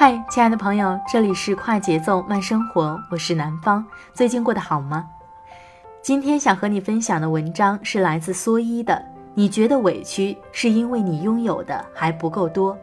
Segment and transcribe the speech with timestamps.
[0.00, 3.84] 嗨，亲爱的朋友，这里是快节奏慢生活，我是南方。
[4.14, 5.06] 最近过得好吗？
[6.00, 9.04] 今天想和你分享的文章是来自蓑衣的。
[9.34, 12.74] 你觉得委屈，是因为你拥有的还不够多。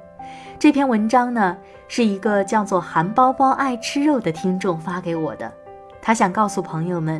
[0.59, 1.57] 这篇文章呢，
[1.87, 5.51] 是一个叫做韩包包爱吃肉的听众发给我的。
[5.99, 7.19] 他想告诉朋友们，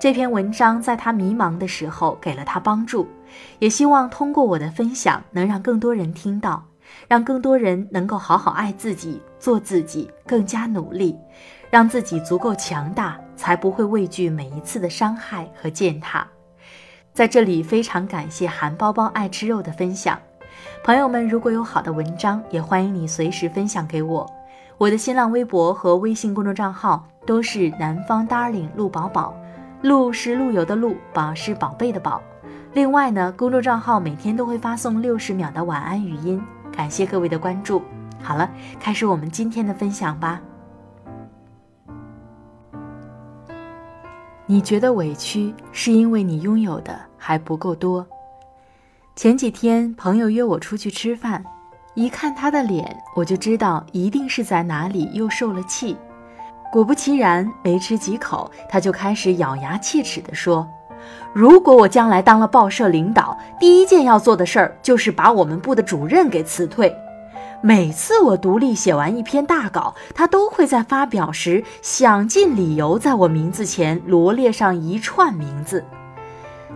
[0.00, 3.06] 这篇文章在他迷茫的时候给了他帮助，
[3.58, 6.64] 也希望通过我的分享，能让更多人听到。
[7.08, 11.16] 让更多人能够好好爱自己，做自己，更加努力，
[11.70, 16.26] 让自己足够强大，才不会畏惧每一次的伤害和践踏。
[17.12, 20.18] 在这里，非常感谢韩包包爱吃肉的分享。
[20.84, 24.30] 朋友们，如果有好的文章，也欢迎你随时分享给我。
[24.78, 29.34] 我的新浪微博和微信公众账号都是南方 darling 陆宝宝，
[29.80, 32.20] 陆是陆游的陆，宝是宝贝的宝。
[32.74, 36.42] 另外呢，公众账号每天都会发送六十秒的晚安语音。
[36.76, 37.82] 感谢各位的关注。
[38.22, 40.40] 好了，开始我们今天的分享吧。
[44.44, 48.06] 你觉得委屈，是因为你拥有的还不够多。
[49.16, 51.42] 前几天朋友约我出去吃饭，
[51.94, 55.96] 一看他的脸，我就知道一定是在哪里又受了气。
[56.70, 60.68] 果不其然，没吃几口，他就开始咬牙切齿地说。
[61.32, 66.94] 如果我将来当了报社领导，第一件要做的事儿就是把我们部的主任给辞退。
[67.62, 75.84] 每次我独立写完一篇大稿，他都会在发表时想尽理由在我名字前罗列上一串名字。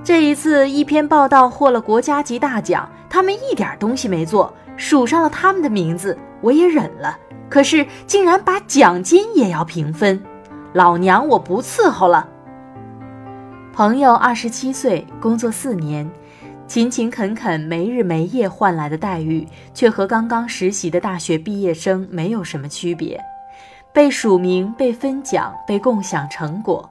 [0.02, 7.16] 这一次，一篇报道获了国家级大奖，他们一点东西没做，署上了他们的名字，我也忍了。
[7.50, 10.20] 可是，竟然把奖金也要平分，
[10.72, 12.26] 老娘我不伺候了。
[13.80, 16.06] 朋友二十七岁，工作四年，
[16.66, 23.18] 勤勤恳恳，没日没夜换来的待遇，却和刚刚实习的大学毕业生没有什么区别。
[23.90, 26.86] 被署名、被分奖、被共享成果。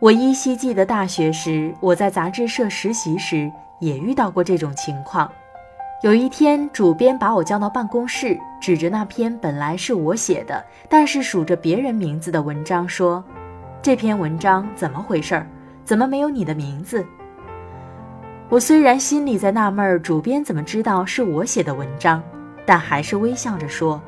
[0.00, 5.30] 我依稀记得大学时，我在杂志社实习时也遇到过这种情况。
[6.02, 13.22] 有一天，主编把我叫到办公室，指着那篇本来是我写的，但是署着别人名字的文章说
[13.80, 15.46] ：“这篇文章怎么回事儿？”
[15.88, 17.02] 怎么没有你的名字？
[18.50, 22.22] 我虽然心里在纳闷儿，主编怎么知道是我写的文章，
[22.66, 23.98] 但还是微笑着说：“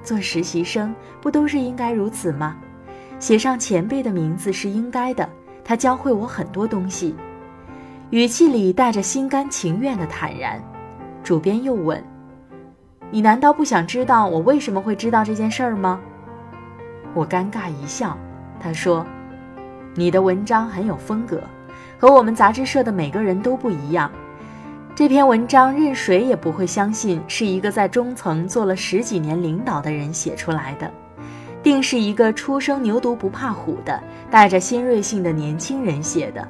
[0.00, 2.56] 做实习生不都是应该如此吗？
[3.18, 5.28] 写上前辈的名字是应该的，
[5.64, 7.16] 他教会我很多东西。”
[8.10, 10.62] 语气里带着心甘情愿的坦然。
[11.24, 12.00] 主编又问
[13.10, 16.00] ：“你难道不想知道我为什么会知道这件事儿吗？”
[17.12, 18.16] 我尴尬一笑，
[18.60, 19.04] 他说。
[19.94, 21.40] 你的文章很有风格，
[21.98, 24.10] 和我们杂志社的每个人都不一样。
[24.94, 30.90] 这篇文章任谁也不会相信是一个在中层做了十几年领导的人写出来的，
[31.62, 36.46] 定是一个初生牛犊不怕虎的、带着新锐性的年轻人写的。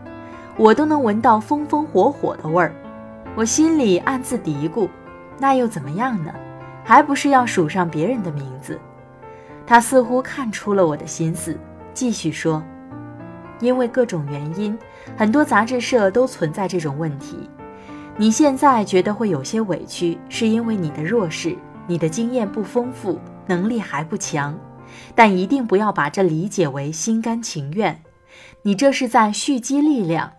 [0.57, 2.75] 我都能闻到风风火火的味儿，
[3.35, 4.89] 我心里暗自嘀咕：
[5.39, 6.33] 那又怎么样呢？
[6.83, 8.79] 还不是要署上别人的名字？
[9.67, 11.59] 他似乎看出了我的心思，
[11.95, 12.63] 继续说。
[13.61, 14.77] 因为各种原因，
[15.17, 17.49] 很多杂志社都存在这种问题。
[18.17, 21.57] 你现在觉得会有些委屈，是因为你的弱势，
[21.87, 24.57] 你的经验不丰富，能力还不强。
[25.15, 28.01] 但一定不要把这理解为心甘情愿，
[28.63, 30.31] 你这是在蓄积力量。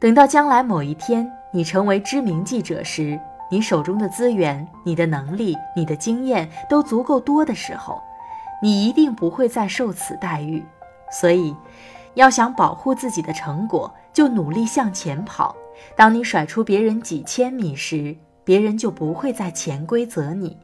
[0.00, 3.20] 等到将来某一天你成为知名记者时，
[3.50, 8.00] 你手中的资源、你的能力、你的经验都足够多的时候，
[8.62, 10.64] 你一定不会再受此待遇。
[11.10, 11.54] 所以，
[12.18, 15.54] 要想保护自己的成果，就努力向前跑。
[15.94, 20.56] 当你甩出别人几千米时，别人就不会再潜规则你。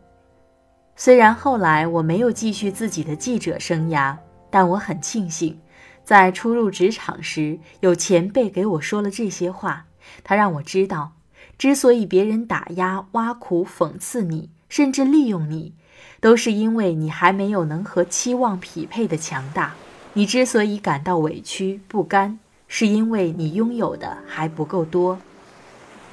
[0.97, 4.17] 虽然后来我没有继续自己的记者生涯，
[4.51, 5.57] 但我很庆幸，
[6.03, 9.87] 在初入职场时，有前辈给我说了这些话。
[10.25, 11.13] 他让我知道，
[11.57, 15.75] 之所以别人打压、挖苦、讽刺你，甚至利用你，
[16.21, 19.77] 都是因为你还没有能和期望匹配的强大。
[20.17, 22.39] 你之所以感到委屈不甘，
[22.69, 25.19] 是因为你拥有的还不够多。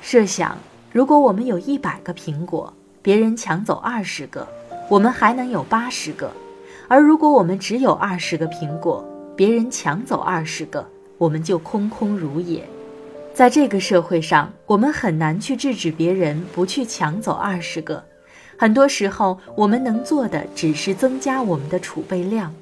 [0.01, 0.57] 设想。
[0.91, 4.45] 如果我们有一百个苹果，别人抢走二十个，
[4.89, 6.27] 我们还能有八十个；
[6.89, 9.05] 而如果我们只有二十个苹果，
[9.37, 10.85] 别人抢走二十个，
[11.17, 12.67] 我们就空空如也。
[13.33, 18.03] 在这个社会上，我们很难去制止别人不去抢走二十个。
[18.57, 22.53] 很多时候，我们能做的只是增加我们的储备量。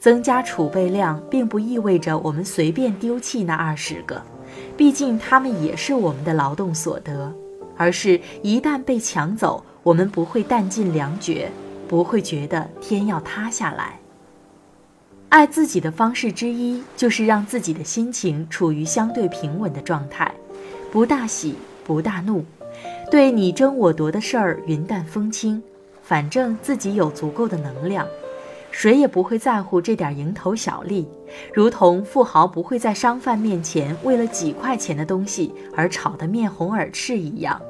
[0.00, 4.20] 增加储备量，并不意味着我们随便丢弃那二十个，
[4.76, 7.32] 毕竟他们也是我们的劳动所得。
[7.76, 11.50] 而是一旦被抢走，我们不会弹尽粮绝，
[11.88, 13.98] 不会觉得天要塌下来。
[15.30, 20.30] 爱自己的方式之一，就是让自己的心情处于相对平稳的状态，
[20.90, 21.54] 不大喜，
[21.84, 22.44] 不大怒，
[23.10, 25.62] 对你争我夺的事儿云淡风轻，
[26.02, 28.06] 反正自己有足够的能量。
[28.70, 31.06] 谁也不会在乎这点蝇头小利，
[31.52, 37.60] 如同富豪不会在商贩面前为了几块钱的东西而吵得面红耳赤一样。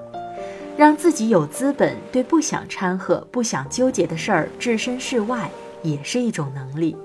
[0.76, 5.50] 让自己有资本对不想掺和、不想纠结的事儿置身事外，
[5.82, 6.96] 也是一种能力。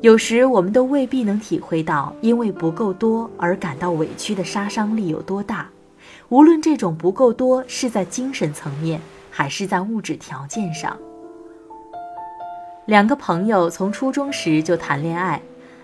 [0.00, 5.68] 有时我们都未必能体会到因为不够多而感到委屈的杀伤力有多大，
[6.28, 9.00] 无论这种不够多是在精神层面
[9.30, 10.96] 还是在物质条件上。
[12.88, 15.42] 两个朋友从初中时就谈恋爱，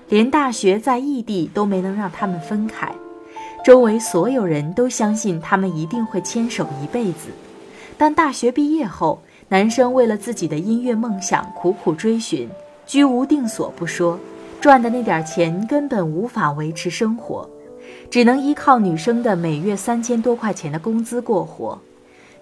[0.09, 2.91] 连大学在异地都没能让他们分开。
[3.63, 7.29] 周围所有人都相信他们一定会牵手一辈子，
[7.99, 9.21] 但大学毕业后，
[9.51, 12.49] 男生为了自己的音乐梦想苦苦追寻，
[12.87, 14.19] 居无定所不说，
[14.59, 17.47] 赚的那点钱根本无法维持生活，
[18.11, 21.79] 只能依靠女生的每月三千多块钱的工资过活。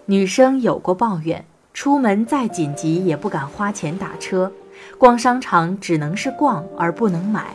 [0.07, 1.45] 女生有过抱怨。
[1.75, 4.53] 出门再紧急也不敢花钱打车，
[4.99, 7.47] 逛商场只能是逛而不能买。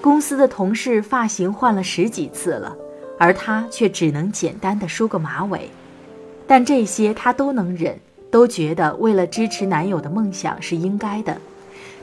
[0.00, 2.76] 公司的同事发型换了十几次了，
[3.18, 5.68] 而她却只能简单的梳个马尾。
[6.46, 7.98] 但这些她都能忍，
[8.30, 11.36] 都觉得为了支持男友的梦想是应该的。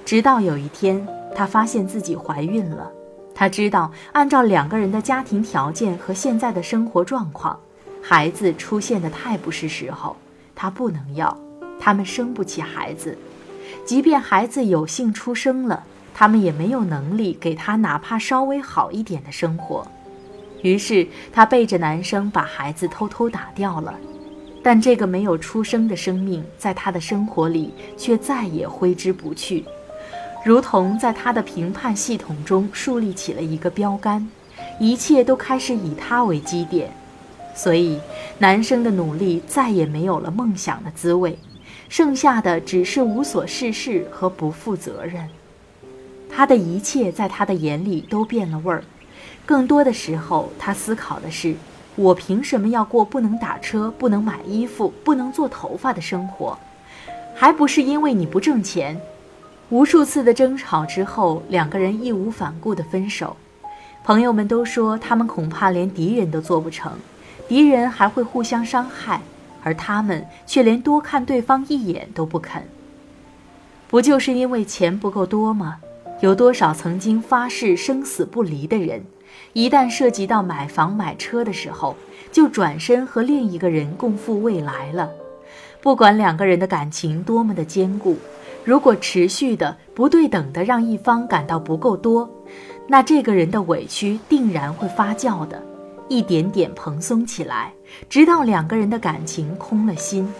[0.03, 2.91] 直到有一天，她发现自己怀孕了。
[3.33, 7.57] 她知道，按照两个人的家庭条件和现在的生活状况，
[8.01, 10.15] 孩子出现的太不是时候，
[10.53, 11.35] 她不能要。
[11.79, 13.17] 他们生不起孩子，
[13.85, 15.83] 即便孩子有幸出生了，
[16.13, 19.85] 他们也没有能力给他哪怕稍微好一点的生活。
[20.61, 23.93] 于是，她背着男生把孩子偷偷打掉了。
[24.63, 29.63] 但这个没有出生的生命，在她的生活里却再也挥之不去，
[30.43, 34.27] 如同在她的评判系统中树立起了一个标杆，
[34.79, 36.89] 一切都开始以他为基点。
[37.53, 37.99] 所以，
[38.39, 41.37] 男生的努力再也没有了梦想的滋味。
[41.89, 45.27] 剩下的只是无所事事和不负责任。
[46.29, 48.83] 他的一切在他的眼里都变了味儿。
[49.45, 51.55] 更多的时候，他思考的是：
[51.95, 56.57] 我凭什么要过不能打车、不能买衣服、不能做头发的生活？
[57.35, 58.99] 还不是因为你不挣钱？
[59.69, 63.37] 无数次的争吵之后，两个人义无反顾的分手。
[64.03, 66.91] 朋友们都说，他们恐怕连敌人都做不成，
[67.47, 69.21] 敌人还会互相伤害。
[69.65, 72.61] 而他们却连多看对方一眼都不肯，
[73.89, 75.77] 不就是因为钱不够多吗？
[76.21, 79.03] 有多少曾经发誓生死不离的人，
[79.53, 81.95] 一旦涉及到买房买车的时候，
[82.31, 85.09] 就转身和另一个人共赴未来了？
[85.81, 88.17] 不管两个人的感情多么的坚固，
[88.63, 92.29] 如果持续的不对等的让一方感到不够多，
[92.87, 95.61] 那这个人的委屈定然会发酵的。
[96.07, 97.73] 一点点蓬松起来，
[98.09, 100.31] 直到两个人的感情空了心。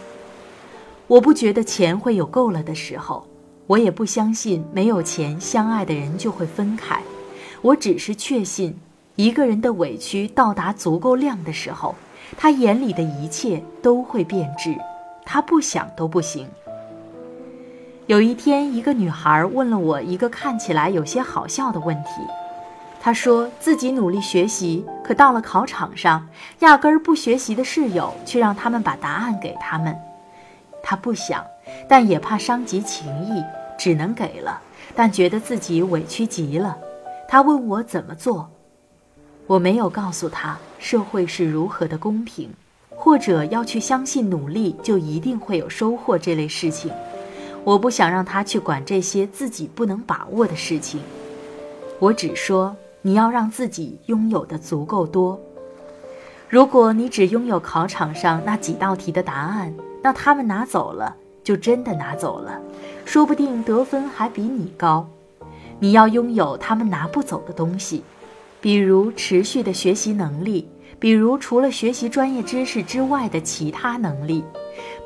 [1.08, 3.28] 我不觉得钱会有够了的时候，
[3.68, 7.02] 我也不相信没有钱相爱的人就会分开。
[7.62, 8.78] 我只是确信，
[9.16, 11.96] 一个人的委屈到达足够量的时候，
[12.38, 14.76] 他眼里的一切都会变质，
[15.26, 16.48] 他不想都不行。
[18.08, 22.10] 有一天，一个女孩问了我一个看起来有些好笑的问题。
[23.06, 26.28] 他说自己努力学习，可到了考场上，
[26.62, 29.96] 压根儿不学习的室友却让他们把答案给他们。
[30.82, 31.46] 他不想，
[31.88, 33.44] 但也怕伤及情谊，
[33.78, 34.60] 只能给了，
[34.96, 36.76] 但觉得自己委屈极了。
[37.28, 38.50] 他问我怎么做，
[39.46, 42.50] 我没有告诉他社会是如何的公平，
[42.90, 46.92] 或者要去相信努力就一定会有收获这类事情。
[47.64, 51.00] 我不想让他去管这些自己不能把握的事情。
[52.00, 55.40] 我只说你要让自己拥有的足够多。
[56.50, 59.72] 如果你只拥有考场上那几道题的答案，
[60.02, 62.60] 那他们拿走了就真的拿走了，
[63.06, 65.08] 说不定得分还比你高。
[65.78, 68.04] 你要拥有他们拿不走的东西，
[68.60, 74.44] 比如持续的学习能力，比如除了学习专业知识之外的其他能力，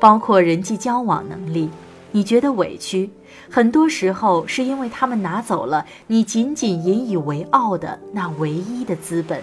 [0.00, 1.68] 包括人际交往能力。
[2.12, 3.10] 你觉得委屈，
[3.48, 9.40] 很多时候是因为他们拿走了你仅仅引以为傲的那唯一的资本。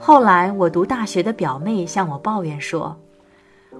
[0.00, 2.96] 后来我读大学的表妹向我抱怨说：“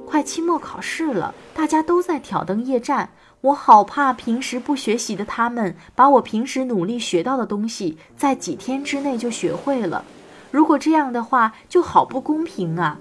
[0.06, 10.04] 快期末考试了，大家都在挑灯夜战，我好怕平时不学习的他们把我平时努力学到的东西在几天之内就学会了。
[10.52, 13.00] 如果这样的话，就好不公平啊！”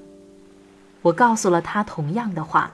[1.03, 2.73] 我告诉了她同样的话。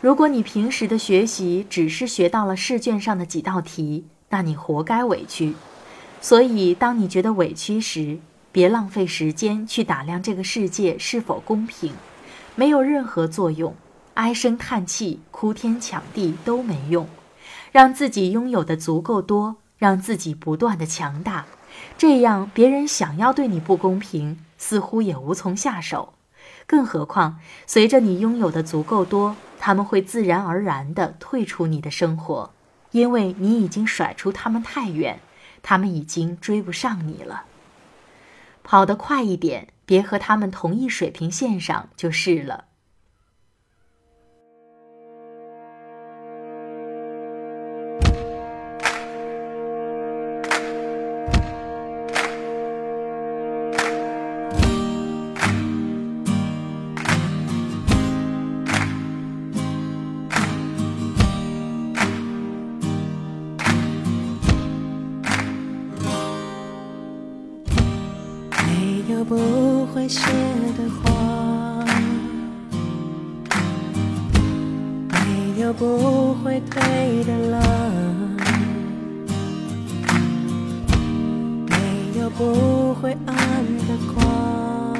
[0.00, 5.54] 如果你平时的学习只是学到了试卷上的几道题，那你活该委屈。
[6.22, 8.18] 所以，当你觉得委屈时，
[8.50, 11.92] 别浪费时间去打量这个世界是否公平，
[12.54, 13.74] 没有任何作用。
[14.14, 17.06] 唉声叹气、哭天抢地都没用。
[17.70, 21.44] 让自己拥有的足够多，让自己不断的强大，
[21.98, 26.14] 这样别人想要对你不公平，似乎也无从下手。
[26.66, 29.36] 更何况，随着你拥有的足够多。
[29.62, 32.50] 他们会自然而然地退出你的生活，
[32.92, 35.20] 因为你已经甩出他们太远，
[35.62, 37.44] 他们已经追不上你了。
[38.64, 42.64] 跑得快一点，别和他们同一水平线上就是了。
[75.70, 77.62] 没有不会退的浪，
[81.68, 83.36] 没有不会暗
[83.86, 84.98] 的光。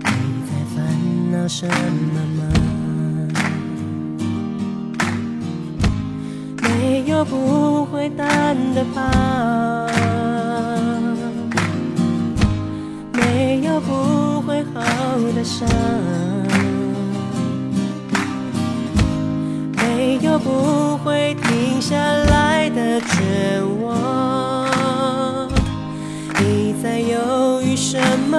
[0.00, 0.76] 你在烦
[1.30, 2.42] 恼什么吗？
[6.62, 9.86] 没有不会淡的疤。
[13.12, 14.82] 没有不会好
[15.36, 15.68] 的伤，
[20.46, 25.48] 不会停下来的绝望
[26.38, 28.00] 你在犹豫什
[28.30, 28.36] 么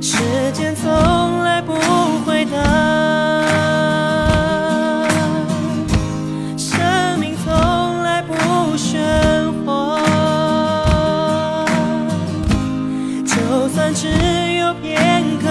[0.00, 0.16] 时
[0.54, 1.74] 间从来不
[2.24, 2.56] 回答
[6.56, 8.32] 生命从来不
[8.78, 8.96] 喧
[9.66, 10.02] 哗
[13.26, 14.08] 就算只
[14.54, 15.47] 有片刻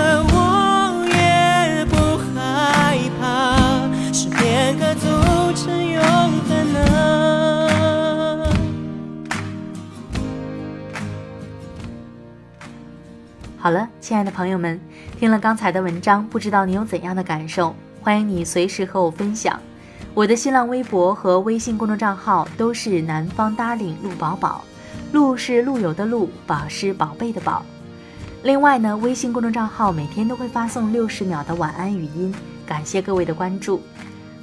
[14.08, 14.80] 亲爱的朋友们，
[15.20, 17.76] 听了刚才的文章，不知道你有怎样的感受？
[18.00, 19.60] 欢迎你随时和我分享。
[20.14, 24.64] 我的新浪微博和微信公众账号都是南方 darling 陆宝宝，
[25.12, 27.66] 陆是陆游的陆，宝是宝贝的宝。
[28.44, 32.34] 另外呢，微信公众账号每天都会发送六十秒的晚安语音，
[32.66, 33.82] 感谢各位的关注。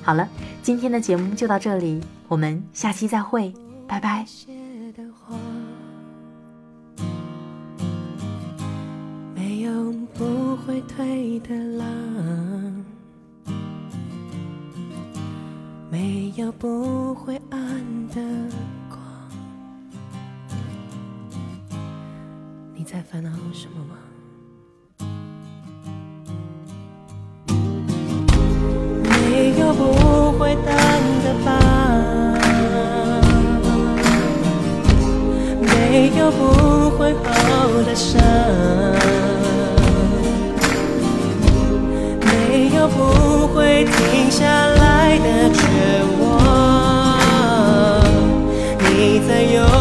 [0.03, 0.29] 好了，
[0.63, 3.51] 今天的节目就到这里，我们下期再会，
[3.89, 4.27] 拜拜。
[10.15, 11.87] 不会退的浪，
[15.91, 17.61] 没有不会暗
[18.09, 18.21] 的
[18.89, 18.99] 光。
[22.75, 23.97] 你在烦恼什么吗？
[29.03, 29.83] 没有不
[30.39, 30.75] 会淡
[31.23, 31.49] 的疤，
[35.61, 38.23] 没有不会好的伤。
[42.89, 45.61] 不会停下来的绝
[46.21, 47.19] 望。
[48.79, 49.74] 你在右